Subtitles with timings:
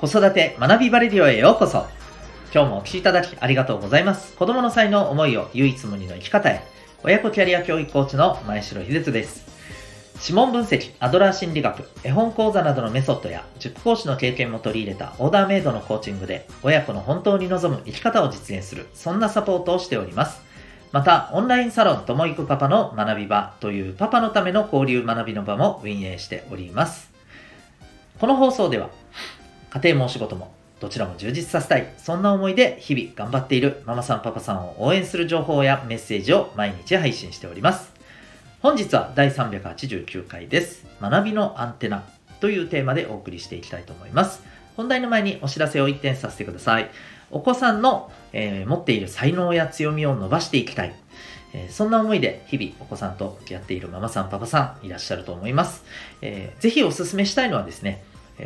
[0.00, 1.84] 子育て学びバレディオへようこそ。
[2.54, 4.36] 今日もお聴きいただきありがとうございます。
[4.36, 6.62] 子供の才能思いを唯一無二の生き方へ。
[7.02, 9.44] 親子キャリア教育コーチの前城秀人です。
[10.22, 20.40] 指紋分析、アドラー心理学、絵本講座などのメソッドや塾講師の経験も取り入れたオーダーメイドのコーチングで親子の本当に望む生き方を実現するそんなサポートをしております。
[20.92, 27.10] また、オンラインサロンともいくパパの学び場というパパのための交流学びの場も運営しております。
[28.20, 28.90] この放送では、
[29.70, 37.92] 家庭もお仕事もどちらも充実させたい、そんな思いで日々頑張っているママさんパパさんを応援する情報やメッセージを毎日配信しております。
[38.62, 40.86] 本日は第389回です。
[41.00, 42.04] 学びのアンテナ
[42.40, 44.42] というテーマでお送りしていきたいと思います。
[44.76, 46.88] 本題の前にお知らせを一点させてください。
[47.30, 50.94] お子さんの、えー、持っている才能や強みを伸ばしていきたい。
[51.52, 55.84] えー、そんな思いで日々お子さんと向き合っているママさん、パパさんいらっしゃると思います。
[56.22, 58.04] えー、ぜひお勧めしたいのはですね、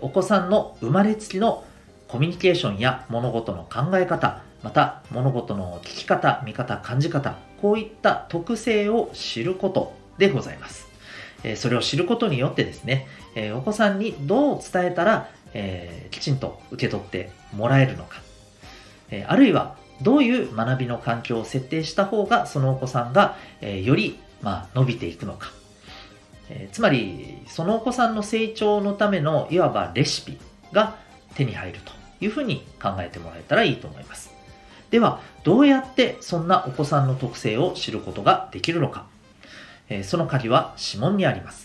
[0.00, 1.64] お子さんの生まれつきの
[2.08, 10.88] コミュニケーションや物事の考え方、また物事の聞き方、見方、感じ方、こういった特性を知ることでございます。
[11.56, 13.06] それを知ることによってですね、
[13.54, 18.22] お子さんにどう伝えたら、えきちんと受け取ってもらえるのか、
[19.10, 25.52] えあるいはどういう学びの環境を設定した方がそのお子さんが、えより、ま、伸びていくのか、
[26.56, 30.38] えつまりそのお子さんの成長のためのいわばレシピ
[30.72, 30.96] が
[31.34, 34.32] 手に入るというふうに考えてもらえたらいいと思います。
[34.90, 39.06] ではどうやってそんなお子さんの特性を知ることができるのか、
[39.88, 41.63] えその鍵は指紋にあります。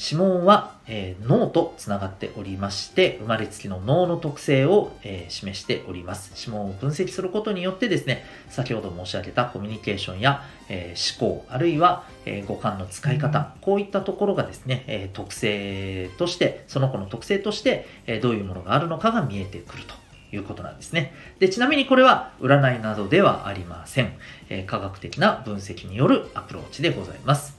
[0.00, 6.32] 指紋は、えー、脳とつながっておりまして、生まれつきの脳の特性を、えー、示しております。
[6.38, 19.94] 指紋を分析することによってですね、先ほど申し上げたコミュニケーションや、えー、思考、あるいは、え五感の使い方、こういったところがですね、え特性として、その子の特性として、えどういうものがあるのかが見えてくると。
[20.30, 21.14] いうことなんですね。
[21.38, 24.12] で、ちなみにこれは占いなどではありません。
[24.50, 27.58] え科学的な分析によるアプローチでございます。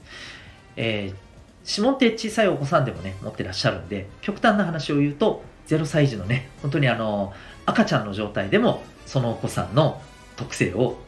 [0.76, 1.29] えー
[1.68, 7.32] 指紋って小さいお子さんでもね、持ってらっしゃるんで、極端な話を言うと、0歳児のね、本当にあの、
[7.66, 10.00] 赤ちゃんの状態でも、そのお子さんの
[10.36, 10.98] 特性を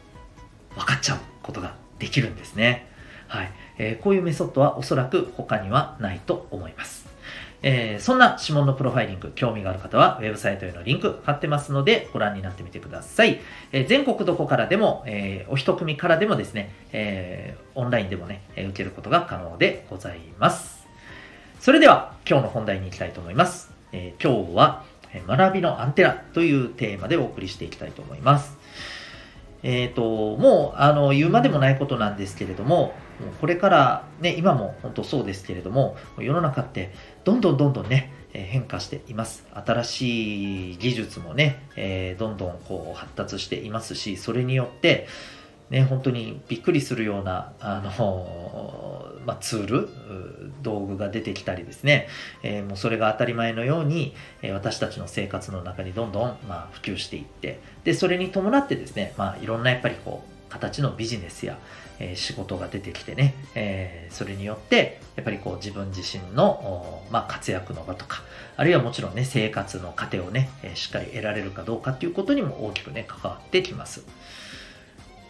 [0.75, 2.87] 分かっちゃうことができるんですね。
[3.27, 3.51] はい。
[3.77, 7.02] えー、こういうメソッドはおそらく他にはないと思います。
[7.63, 13.39] えー、そんな指紋のプロファイリング、興味がある方は、ウェブサイトへのリンク貼ってますので、ご覧になってみてください。
[13.71, 20.85] えー、全国どこからでも、えー、お一組からでもですね、えオンラインでもね、え受けることが可能でございます。
[21.61, 23.71] それでは、今日の本題に行きたいと思います。
[23.93, 24.83] え今日は、
[25.25, 28.57] 学びのアンテナというテーマでお送りしていきたいと思います。
[29.63, 32.93] えっ、と、もう、あの、言うまでもないことなんですけれども、
[33.39, 39.45] これからね、今も本当そうですけれども、世の中ってどんどんどんどんね、変化しています。
[39.53, 45.07] 新しい技術もね、えー、どんどんこう発達していますし、それによって、
[45.69, 49.89] ね、本当にびっくりするような、あの、まあ、ツール、
[50.61, 52.07] 道具が出てきたりですね、
[52.43, 61.57] えー、もうそれが当たり前のように、え、私たちの生活の中にどんどん、まあ、普及していって、で、それに伴ってですね、まあ、いろんなやっぱりこう、形のビジネスや、
[61.99, 68.21] えー、仕事が出てきてね、えー、それによってやっぱりこう自分自身の、まあ、活躍の場とか
[68.55, 74.05] あるいはもちろんね生活の糧をね、えー、しっかり得られるかどうかっていうことにも大きくね関わってきます。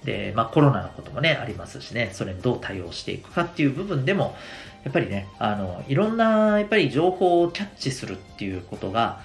[0.03, 4.35] で、まあコロナのこともね、ありますしね、それにどう対応していくかっていう部分でも、
[4.83, 9.21] やっぱりね、あの、いろんな、やっぱり情報をキャッチするっていうことが、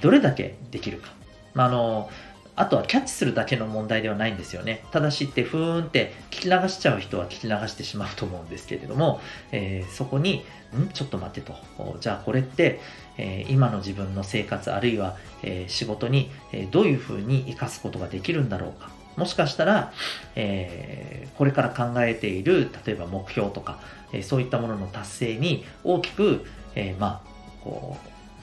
[0.00, 1.10] どれだけできるか。
[1.52, 2.10] まあ、あの、
[2.56, 4.84] あとはキャッチするだけの問題ではないんですよね。
[4.92, 9.20] ただしってふーんって聞き流しちゃう人は聞き流してしまうと思うんですけれども、
[9.50, 10.44] えー、そこに、
[10.76, 11.54] んちょっと待ってと。
[12.00, 12.80] じゃあこれって、
[13.16, 18.90] えー、今の自分の生活あるいは、えー、仕事に、えどういうふうに活かすことができるんだろうか。
[19.16, 19.92] もしかしたら、
[20.36, 23.78] えこれから考えている、例えば目標とか、
[24.12, 26.44] えそういったものの達成に大きく、
[26.74, 27.30] えまあ、
[27.62, 27.96] こ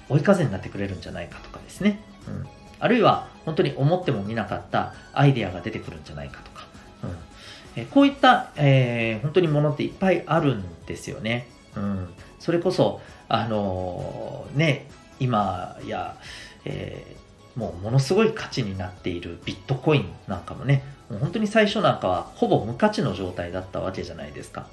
[0.09, 1.99] う、追い風になってくれるんじゃないかとかですね。
[2.27, 6.65] うんあるいは本当に思ってもみなかったアイデアが出てくるんじゃないかとか、
[7.03, 7.31] うん
[7.75, 11.47] えこういった、えー、本当にものっていっぱいあるんですよね。
[11.75, 14.87] うん、それこそ、あのー、ね、
[15.19, 16.17] 今や、
[16.65, 24.67] えー、もうものすごい価値になっているビットコインなんかもね、もう本当に最初なんかはほぼ無価値の状態だったわけじゃないですか。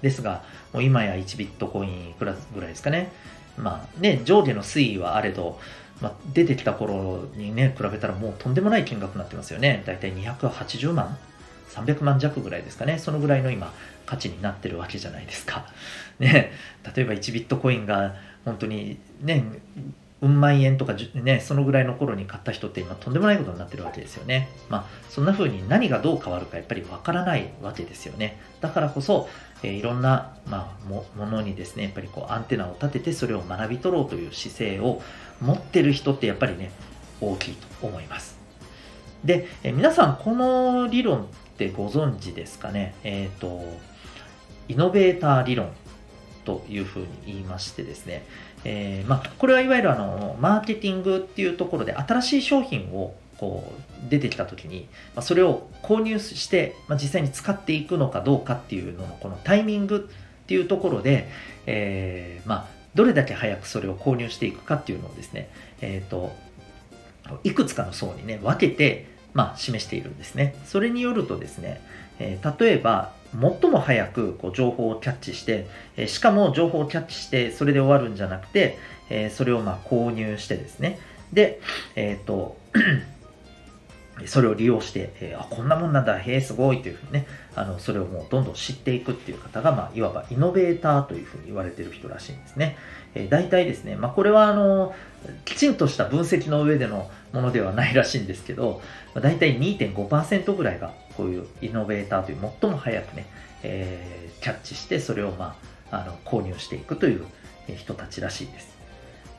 [0.00, 3.12] ですが、もう今や1ビットコインいくらぐらいですかね。
[3.58, 5.58] まあね、上下の推移はあれど、
[6.00, 9.82] まあ、出てきた頃にね、比べたらもうとんでもない金額になってますよね。
[9.86, 11.16] だいたい280万
[11.70, 12.98] ?300 万弱ぐらいですかね。
[12.98, 13.72] そのぐらいの今、
[14.06, 15.66] 価値になってるわけじゃないですか。
[16.18, 16.52] ね、
[16.96, 18.14] 例えば1ビットコインが
[18.44, 19.44] 本当にね、
[20.20, 24.48] うん万円とかね、そのぐらいの頃に買った人って今とんでもないことになってるわけですよね。
[24.68, 28.40] まあ、そんな風に何がどう変わるかやっぱりわからないわけですよね。
[28.60, 29.28] だからこそ、
[29.62, 35.02] え、いろんな、まあ、もものにですね、やっぱりこうアンテナを立ててそれを学び取ろうという姿勢を
[35.40, 36.70] 持ってる人ってやっぱりね、
[37.20, 38.38] 大きいと思います。
[39.24, 41.26] で、え、皆さんこの理論っ
[41.56, 42.94] てご存知ですかね？
[43.02, 43.62] えっ、ー、と、
[44.68, 45.70] イノベーター理論
[46.44, 48.24] というふうに言いましてですね、
[48.64, 53.72] えー、まあ、これはいわゆるあのマーケティングっていうところで新しい商品をこ
[54.06, 61.28] う出てきた時に、まあ、それを購入して、まあ、実際に使っていくのかどうかっていうののこのタイミングっていうところで、
[61.66, 65.50] えー、まあ、どれだけ早くそれを購入していくかっていうのをですね、
[65.80, 66.32] え、ー、と
[67.44, 70.54] いくつかの層にね分けて、ま、示しているんですね。
[70.64, 71.80] それによるとですね、
[72.18, 78.78] えー、例えば最も早くこう情報をキャッチして、えしかも情報をキャッチしてそれで終わるんじゃなくて、
[79.10, 80.98] えそれをま購入してですね
[81.32, 81.60] で、
[81.94, 82.56] えっ、と
[84.26, 92.76] それを利用して、えー、あこんなもんなんだ、へえ、すごいというふうにね、あのそれをもうどんどん知っていくっていう方が、まあ、いわばイノベーターというふうに言われてる人らしいんですね。
[93.14, 94.94] えー、大体ですね、まあ、これはあの
[95.44, 98.80] きちんとした分析の上でのものではないらしいんですけど、
[99.14, 103.26] まあ、大体2.5%ぐらいがこういうイノベーターという最も早くね、
[103.62, 105.56] えー、キャッチしてそれを、ま
[105.90, 107.26] あ、あの購入していくという
[107.76, 108.78] 人たちらしいです。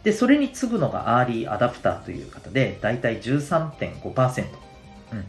[0.03, 4.68] で、それに次ぐのがアーリーアダプターという方で、大体13.5%。
[5.13, 5.25] うん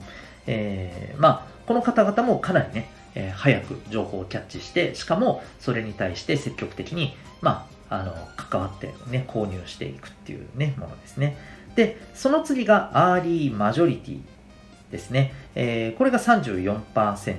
[0.47, 11.37] えー、まあ、この方々もかなりね、えー、早く情報をキャッチして、しかもそれに対して積極的に、まあ、あの、関わってね、購入していくっていうね、ものですね。
[11.75, 14.21] で、その次がアーリーマジョリティ
[14.91, 15.33] ですね。
[15.55, 17.37] えー、これが34%。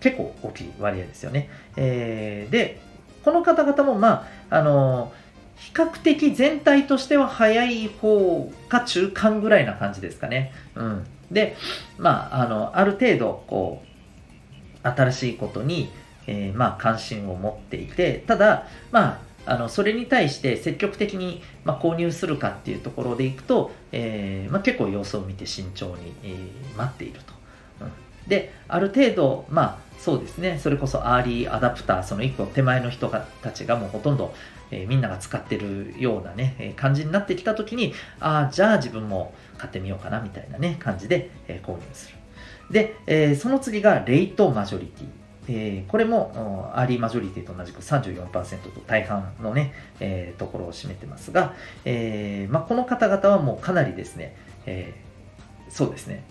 [0.00, 1.48] 結構大きい割合ですよね。
[1.76, 2.80] えー、で、
[3.24, 5.12] この方々も、まあ、あの
[5.62, 10.52] 比較的全体としては早い方か中間ぐらいな感じですかね。
[10.74, 11.06] うん。
[11.30, 11.56] で、
[11.98, 13.82] まあ、あの、ある程度、こ
[14.84, 15.90] う、新しいことに、
[16.26, 27.32] えー、まあ、関心を持っていて、ただ、まあ、あのそれに対して積極的に、まあ、購入するかっていうところでいくと、えーまあ、結構様子を見て慎重に、えー、待っていると。
[27.80, 27.84] う
[28.26, 34.34] ん、で、ある程度、まあ、そうですね、それこそアーリーアダプター、その一個手前の人がたちがもうほとんど、
[34.72, 42.16] えー、みんなが使ってるようなね、え感じになってきたときに、ああ、じゃあ自分も買ってみようかなみたいなね、感じで、え購入する。
[42.72, 45.06] で、えその次がレイトマジョリティ。
[45.46, 51.54] え、これもアーリーマジョリティと同じく34%と大半のね、え、ところを占めてますが、
[51.84, 54.34] えまあ、この方々はもうかなりですね、
[54.66, 56.24] えー、そうですね、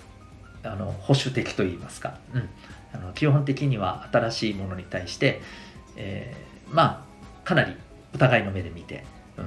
[0.63, 2.49] あの保守的といいますか、うん、
[2.93, 5.41] あの基本的には新しいものに対して、
[5.95, 7.05] えー、ま
[7.43, 7.75] あかなり
[8.13, 9.03] 疑いの目で見て、
[9.37, 9.45] うん。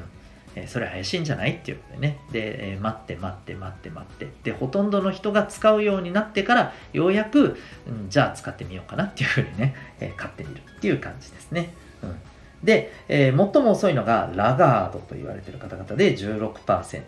[0.57, 2.19] えー、それ怪しいんじゃないっていうことでね。
[2.33, 4.29] で、えー、待って待って待って待って。
[4.45, 7.57] でほとんどの人が使うようになってからようやく、
[7.89, 12.17] うん、じゃあ使ってみようかなっていうふうにね、えー、買ってみるっていう感じですね、うん、
[12.63, 17.03] で、えー、最も遅いのがラガードと言われている方々で16%、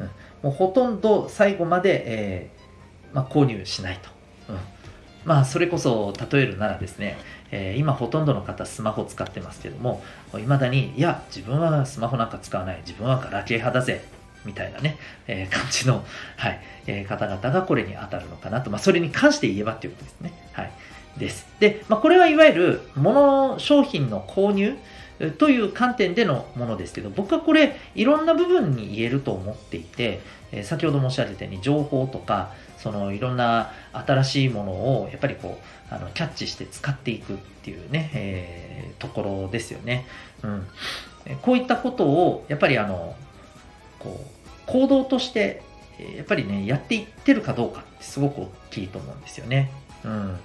[0.00, 0.06] うん、
[0.42, 4.10] もうほとんど最後まで、えーまあ、購入しないと、
[5.24, 7.16] まあ、それこそ例えるならですね、
[7.50, 10.02] えー、今ほとんどの方スマホ使ってますけども、
[10.34, 14.04] いまだに、いや、自分はスマホなんか使わない、自分はガラケー派だぜ、
[14.44, 16.04] みたいなね、えー、感じの、
[16.36, 20.32] はい、えー、方々がこれに当たるのかなと、まあ、それに関して言えばということですね。
[20.52, 20.72] はい。
[21.16, 21.46] です。
[21.60, 24.76] で、まあ、これはいわゆる、物、商品の購入、
[25.38, 32.52] という観点でのものですけど、僕はこれ、いろんな部分に言えると思っていて、え、先ほど申し上げたように、情報とか、
[32.84, 35.58] そのいろんな新しいものをやっぱりこ
[35.90, 40.04] うあのキャッチして使っていくっていうね、えー、ところですよね。
[40.42, 40.66] うん、
[41.40, 43.16] こういったことをやっぱりあの
[43.98, 45.62] こう行動として
[46.14, 49.70] やっぱりねやっていってるかどうかってすごく大きいと思うんですよね。
[50.04, 50.38] うん、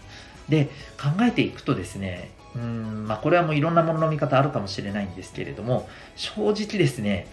[0.48, 7.28] で考えていくとですねうんまあ、これはもういろんなものの見方あるかもしれないんですけれども正直ですね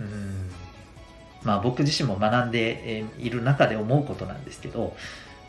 [0.00, 0.50] うん
[1.42, 4.94] まあ、僕自身も学んでいる中で思うことなんですけど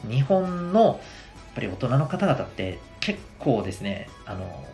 [0.09, 0.97] 日本のやっ
[1.55, 4.65] ぱり大人の方々って結構ですねあの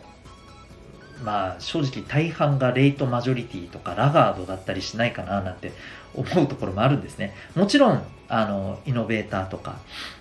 [1.24, 5.72] まあ正直大半がレイトマジョリティとかラガードだったりしないかななんて
[6.14, 7.34] 思うところもあるんですね。
[7.54, 9.78] もちろんあのイノベーターとか、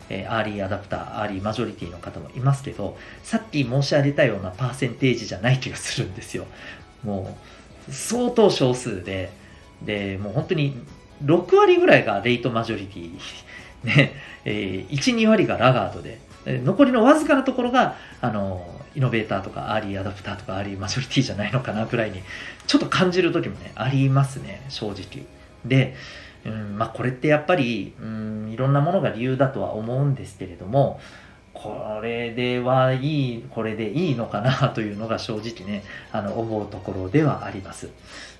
[0.10, 6.46] え、アーリーアダプターアーリーマジョリティの方もいますけどさっき申し上げたようなパーセンテージじゃない気がするんですよ。
[7.04, 7.38] も
[7.88, 9.32] う相当少数で
[9.82, 10.78] で、もう本当に
[11.24, 13.12] 6割ぐらいがレイトマジョリティ、
[13.84, 14.14] ね、
[14.46, 22.24] えー、1、2割がラガードで、残りのわずかなところが、あの、イノベーターとかアーリーアダプターとかアーリーマジョリティじゃないのかなくらいに
[22.66, 25.24] ちょっと感じる時もねありますね正直。
[25.66, 25.94] で、
[26.46, 31.00] うんまあ、これってやっぱり、うん、いろんなものが理由だとは思うんですけれども
[31.54, 37.90] これではいいこれでいいのかなというのが正直ねあの思うところではあります、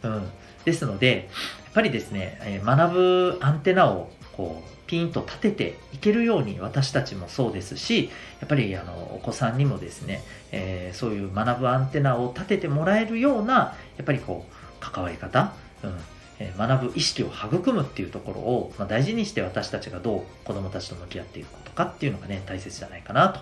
[0.04, 0.28] うん、
[0.68, 1.30] ですので
[1.64, 8.10] やっぱりですね、え学ぶアンテナをこうピンと立てていけるように私たちもそうですし
[8.42, 23.40] やっぱりあのお子さんにもですね、えー、そういう学ぶアンテナを立ててもらえるようなやっぱりこう関わり方、うん、学ぶ意識を育むっていうところを、ま、大事にして私たちがどう子どもたちと向き合っていくことかっていうのがね大切じゃないかなと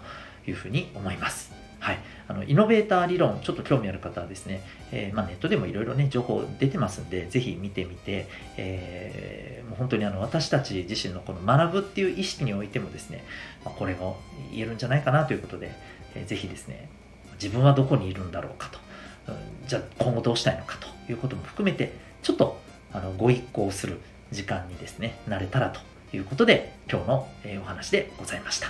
[0.49, 1.64] いうふうに思います。
[1.79, 8.27] はい、あのイノベーター理論、ちょっと興味ある方はですね、えー、まあ、ネットでもいろいろね、情報出てますんで、ぜひ見てみて、
[8.57, 13.23] えー、もう本当にあの私たち自身のこの学ぶっていう意識においてもですね、
[13.63, 14.17] まあ、これも
[14.51, 15.71] 言えるんじゃないかなということで、
[16.15, 16.89] えー、ぜひですね、
[17.33, 18.79] 自分はどこにいるんだろうかと、
[19.27, 22.59] うん、じゃあ今後どうしたいのかということも含めて、ちょっと
[22.91, 23.99] あのご一行する
[24.31, 25.79] 時間にですね、なれたらと
[26.15, 27.27] いうことで、今日の
[27.61, 28.69] お話でございました。